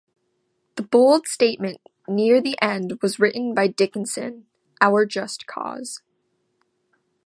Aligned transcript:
The 0.77 0.81
bold 0.81 1.27
statement 1.27 1.79
near 2.07 2.41
the 2.41 2.59
end 2.59 2.97
was 3.03 3.19
written 3.19 3.53
by 3.53 3.67
Dickinson: 3.67 4.47
Our 4.81 5.05
cause 5.05 5.31
is 5.31 5.37
just. 5.93 6.01